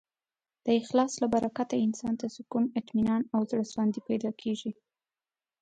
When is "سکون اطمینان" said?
2.35-3.21